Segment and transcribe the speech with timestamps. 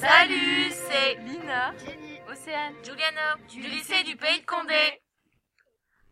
[0.00, 1.72] Salut, c'est Lina,
[2.30, 5.02] Océane, Giuliano, du lycée du Pays de Condé.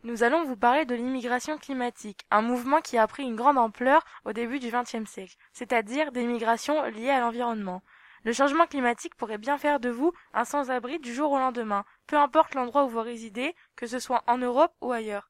[0.05, 4.05] Nous allons vous parler de l'immigration climatique, un mouvement qui a pris une grande ampleur
[4.25, 7.83] au début du XXe siècle, c'est-à-dire des migrations liées à l'environnement.
[8.25, 12.17] Le changement climatique pourrait bien faire de vous un sans-abri du jour au lendemain, peu
[12.17, 15.30] importe l'endroit où vous résidez, que ce soit en Europe ou ailleurs.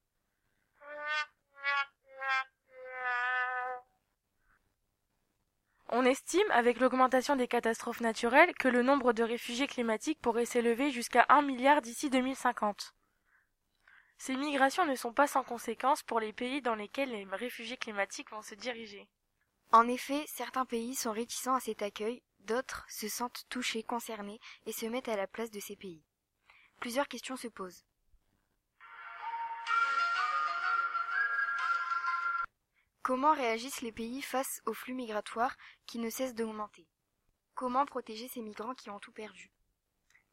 [5.93, 10.93] On estime, avec l'augmentation des catastrophes naturelles, que le nombre de réfugiés climatiques pourrait s'élever
[10.93, 12.95] jusqu'à un milliard d'ici 2050.
[14.17, 18.31] Ces migrations ne sont pas sans conséquences pour les pays dans lesquels les réfugiés climatiques
[18.31, 19.09] vont se diriger.
[19.73, 24.73] En effet, certains pays sont réticents à cet accueil, d'autres se sentent touchés, concernés et
[24.73, 26.05] se mettent à la place de ces pays.
[26.79, 27.85] Plusieurs questions se posent.
[33.11, 36.87] Comment réagissent les pays face aux flux migratoires qui ne cessent d'augmenter?
[37.57, 39.51] Comment protéger ces migrants qui ont tout perdu?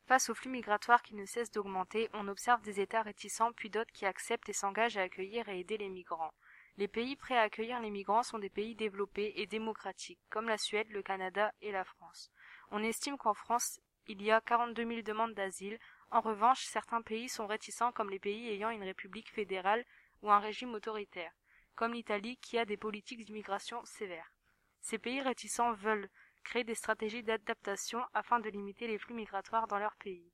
[0.05, 3.91] Face aux flux migratoires qui ne cessent d'augmenter, on observe des États réticents puis d'autres
[3.93, 6.35] qui acceptent et s'engagent à accueillir et aider les migrants.
[6.77, 10.59] Les pays prêts à accueillir les migrants sont des pays développés et démocratiques, comme la
[10.59, 12.29] Suède, le Canada et la France.
[12.69, 15.79] On estime qu'en France, il y a 42 000 demandes d'asile.
[16.11, 19.83] En revanche, certains pays sont réticents, comme les pays ayant une république fédérale
[20.21, 21.33] ou un régime autoritaire,
[21.77, 24.33] comme l'Italie qui a des politiques d'immigration sévères.
[24.81, 26.09] Ces pays réticents veulent
[26.43, 30.33] créer des stratégies d'adaptation afin de limiter les flux migratoires dans leur pays.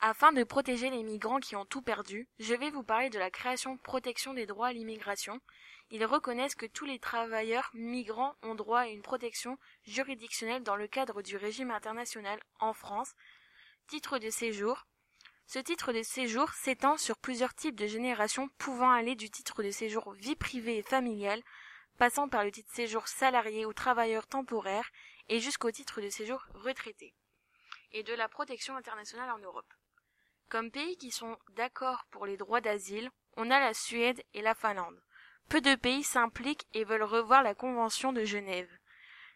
[0.00, 3.30] Afin de protéger les migrants qui ont tout perdu, je vais vous parler de la
[3.30, 5.40] création protection des droits à l'immigration.
[5.90, 10.86] Ils reconnaissent que tous les travailleurs migrants ont droit à une protection juridictionnelle dans le
[10.86, 13.12] cadre du régime international en France.
[13.88, 14.86] Titre de séjour.
[15.50, 19.70] Ce titre de séjour s'étend sur plusieurs types de générations pouvant aller du titre de
[19.70, 21.42] séjour vie privée et familiale
[21.96, 24.90] passant par le titre de séjour salarié ou travailleur temporaire
[25.30, 27.14] et jusqu'au titre de séjour retraité,
[27.92, 29.72] et de la protection internationale en Europe.
[30.50, 34.54] Comme pays qui sont d'accord pour les droits d'asile, on a la Suède et la
[34.54, 35.02] Finlande.
[35.48, 38.70] Peu de pays s'impliquent et veulent revoir la Convention de Genève.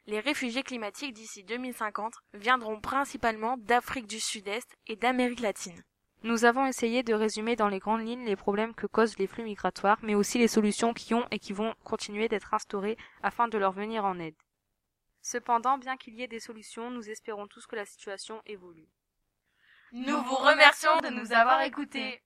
[0.05, 5.83] Les réfugiés climatiques d'ici 2050 viendront principalement d'Afrique du Sud-Est et d'Amérique latine.
[6.25, 9.43] Nous avons essayé de résumer dans les grandes lignes les problèmes que causent les flux
[9.43, 13.59] migratoires, mais aussi les solutions qui ont et qui vont continuer d'être instaurées afin de
[13.59, 14.37] leur venir en aide.
[15.21, 18.89] Cependant, bien qu'il y ait des solutions, nous espérons tous que la situation évolue.
[19.91, 22.23] Nous vous remercions de nous avoir écoutés.